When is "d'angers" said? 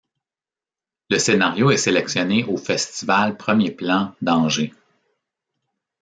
4.23-4.73